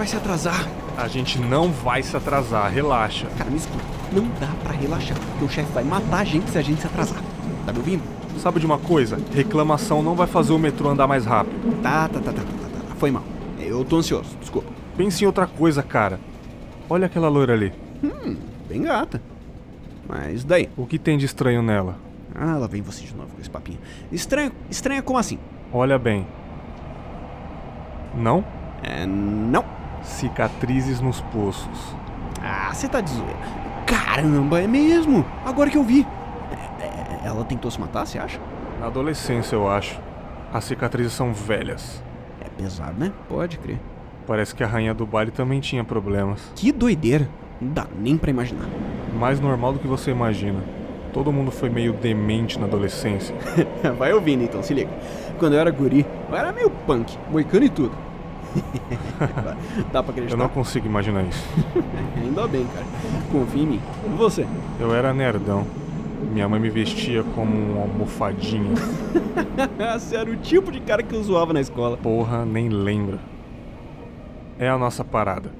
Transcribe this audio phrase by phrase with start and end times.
[0.00, 0.66] vai se atrasar.
[0.96, 3.26] A gente não vai se atrasar, relaxa.
[3.36, 3.84] Cara, me escuta.
[4.10, 5.18] Não dá pra relaxar.
[5.38, 7.22] Teu chefe vai matar a gente se a gente se atrasar.
[7.66, 8.02] Tá me ouvindo?
[8.38, 9.18] Sabe de uma coisa?
[9.30, 11.82] Reclamação não vai fazer o metrô andar mais rápido.
[11.82, 12.94] Tá, tá, tá, tá, tá, tá, tá.
[12.96, 13.22] Foi mal.
[13.58, 14.70] Eu tô ansioso, desculpa.
[14.96, 16.18] Pense em outra coisa, cara.
[16.88, 17.70] Olha aquela loira ali.
[18.02, 18.36] Hum,
[18.66, 19.20] bem gata.
[20.08, 20.70] Mas daí?
[20.78, 21.98] O que tem de estranho nela?
[22.34, 23.78] Ah, lá vem você de novo com esse papinho.
[24.10, 25.38] Estranho, estranho como assim?
[25.70, 26.26] Olha bem.
[28.14, 28.42] Não?
[28.82, 29.79] É, não.
[30.02, 31.94] Cicatrizes nos poços.
[32.42, 33.38] Ah, você tá de zoeira.
[33.86, 35.24] Caramba, é mesmo.
[35.44, 36.06] Agora que eu vi.
[36.80, 38.40] É, é, ela tentou se matar, você acha?
[38.78, 40.00] Na adolescência, eu acho.
[40.52, 42.02] As cicatrizes são velhas.
[42.40, 43.12] É pesado, né?
[43.28, 43.78] Pode crer.
[44.26, 46.50] Parece que a rainha do baile também tinha problemas.
[46.54, 47.28] Que doideira.
[47.60, 48.66] Não dá nem pra imaginar.
[49.18, 50.62] Mais normal do que você imagina.
[51.12, 53.34] Todo mundo foi meio demente na adolescência.
[53.98, 54.90] Vai ouvindo então, se liga.
[55.38, 58.09] Quando eu era guri, eu era meio punk, moicano e tudo.
[59.92, 60.34] Dá pra acreditar?
[60.34, 61.44] Eu não consigo imaginar isso.
[62.16, 62.86] Ainda bem, cara.
[63.30, 63.80] Confia em mim.
[64.04, 64.46] E você?
[64.78, 65.66] Eu era nerdão.
[66.32, 68.74] Minha mãe me vestia como um almofadinho.
[69.98, 71.96] você era o tipo de cara que eu zoava na escola.
[71.96, 73.18] Porra, nem lembra.
[74.58, 75.59] É a nossa parada.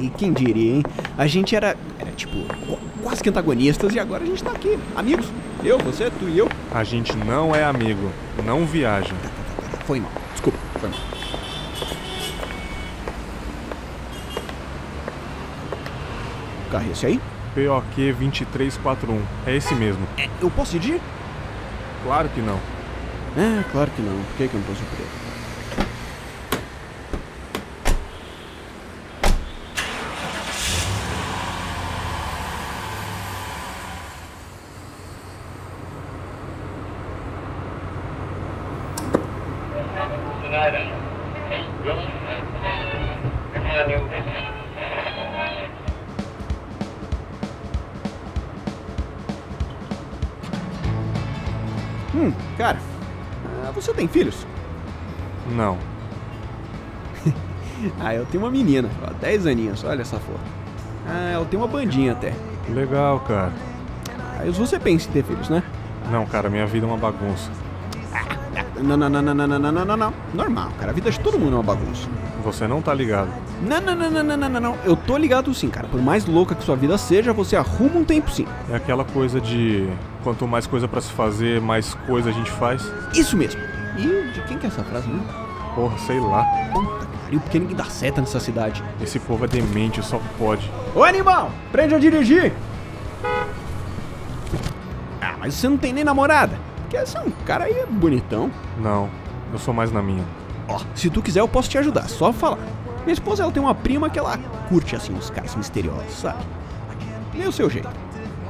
[0.00, 0.82] E quem diria, hein?
[1.18, 2.38] A gente era, era tipo,
[3.02, 5.26] quase que antagonistas e agora a gente tá aqui, amigos.
[5.62, 6.48] Eu, você, tu e eu.
[6.72, 8.10] A gente não é amigo,
[8.46, 9.08] não viaja.
[9.08, 9.84] Tá, tá, tá.
[9.84, 10.98] Foi mal, desculpa, foi mal.
[16.70, 17.20] Carro é esse aí?
[17.54, 19.22] POQ 2341.
[19.46, 20.06] É esse mesmo.
[20.16, 21.00] É, eu posso dirigir?
[22.04, 22.58] Claro que não.
[23.36, 24.12] É, claro que não.
[24.12, 24.82] Por que, que eu não posso
[52.12, 52.78] Hum, cara,
[53.46, 54.44] ah, você tem filhos?
[55.52, 55.78] Não.
[58.00, 60.40] ah, eu tenho uma menina, ó, 10 aninhos, olha essa foto.
[61.06, 62.34] Ah, ela tem uma bandinha até.
[62.68, 63.52] Legal, cara.
[64.40, 65.62] Aí você pensa em ter filhos, né?
[66.10, 67.52] Não, cara, minha vida é uma bagunça.
[68.82, 70.14] Não, não, não, não, não, não, não, não, não.
[70.34, 70.90] Normal, cara.
[70.90, 72.08] A vida de todo mundo é uma bagunça.
[72.44, 73.28] Você não tá ligado.
[73.62, 74.76] Não, não, não, não, não, não, não, não.
[74.84, 75.88] Eu tô ligado sim, cara.
[75.88, 78.46] Por mais louca que sua vida seja, você arruma um tempo sim.
[78.70, 79.88] É aquela coisa de
[80.22, 82.90] quanto mais coisa para se fazer, mais coisa a gente faz.
[83.14, 83.60] Isso mesmo.
[83.98, 85.20] E de quem que é essa frase, né?
[85.74, 86.44] Porra, sei lá.
[86.72, 88.82] Puta pariu, porque ninguém dá seta nessa cidade.
[89.00, 90.70] Esse povo é demente, só pode.
[90.94, 92.52] Ô animal, prende a dirigir!
[95.22, 96.58] Ah, mas você não tem nem namorada.
[96.90, 98.50] Porque você é um cara aí bonitão.
[98.76, 99.08] Não,
[99.52, 100.24] eu sou mais na minha.
[100.66, 102.58] Ó, se tu quiser eu posso te ajudar, só falar.
[103.04, 104.36] Minha esposa ela tem uma prima que ela
[104.68, 106.44] curte assim os caras misteriosos, sabe?
[107.32, 107.88] Nem o seu jeito.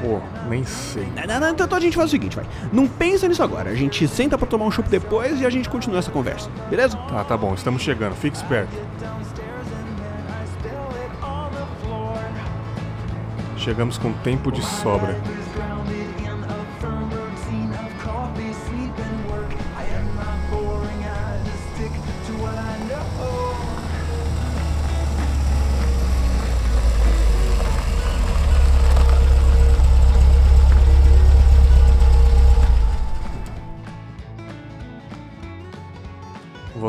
[0.00, 1.08] Pô, nem sei.
[1.26, 2.46] Não, não, então a gente faz o seguinte, vai.
[2.72, 3.70] Não pensa nisso agora.
[3.70, 6.96] A gente senta pra tomar um chopp depois e a gente continua essa conversa, beleza?
[6.96, 8.14] Tá, tá bom, estamos chegando.
[8.14, 8.70] Fique esperto.
[13.56, 15.20] Chegamos com tempo de sobra.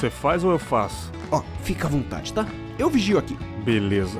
[0.00, 1.12] Você faz ou eu faço?
[1.30, 2.46] Ó, fica à vontade, tá?
[2.78, 3.36] Eu vigio aqui.
[3.62, 4.18] Beleza.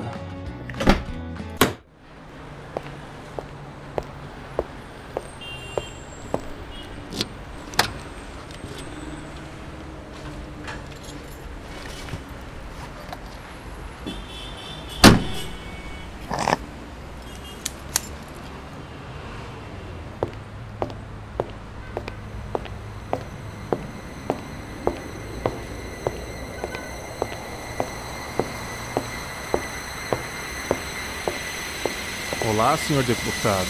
[32.43, 33.67] Olá, senhor deputado.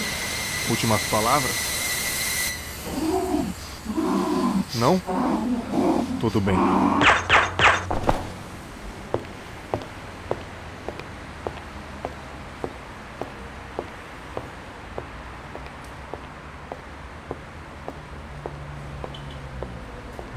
[0.69, 1.51] Últimas palavras?
[4.75, 4.97] Não?
[6.21, 6.55] Tudo bem.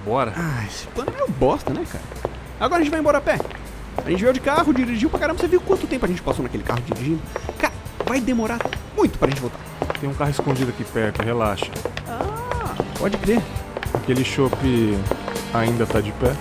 [0.04, 0.32] Bora.
[0.36, 2.04] Ah, esse plano é meio bosta, né, cara?
[2.58, 3.38] Agora a gente vai embora a pé.
[4.04, 5.38] A gente veio de carro, dirigiu pra caramba.
[5.38, 7.22] Você viu quanto tempo a gente passou naquele carro dirigindo?
[8.06, 8.59] Vai demorar
[8.97, 9.59] muito pra gente voltar.
[10.01, 11.71] Tem um carro escondido aqui perto, relaxa.
[12.09, 13.43] Ah, pode crer.
[13.95, 14.56] Aquele chopp
[15.53, 16.35] ainda tá de pé?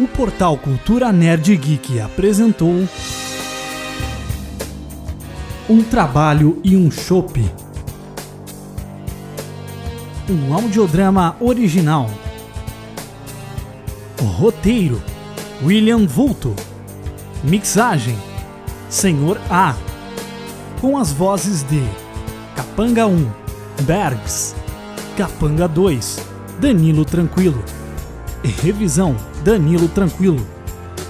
[0.00, 2.86] O portal Cultura Nerd Geek apresentou
[5.68, 7.44] Um trabalho e um chopp.
[10.30, 12.08] Um audiodrama original.
[14.22, 15.02] Roteiro:
[15.64, 16.54] William Vulto.
[17.42, 18.16] Mixagem:
[18.88, 19.74] Senhor A.
[20.80, 21.82] Com as vozes de
[22.54, 23.28] Capanga 1,
[23.82, 24.54] Bergs,
[25.16, 26.24] Capanga 2,
[26.60, 27.64] Danilo Tranquilo.
[28.62, 30.46] Revisão Danilo Tranquilo.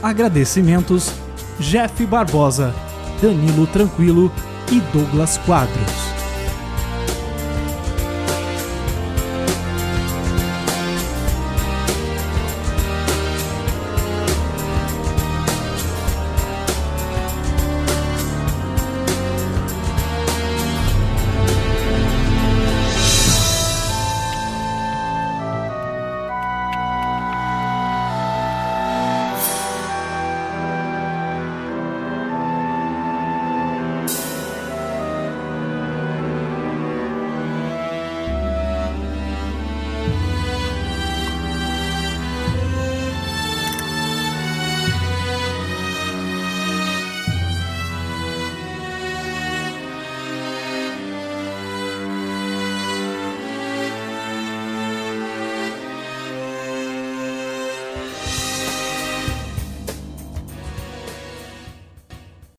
[0.03, 1.13] Agradecimentos
[1.59, 2.75] Jeff Barbosa,
[3.21, 4.31] Danilo Tranquilo
[4.71, 6.08] e Douglas Quadros.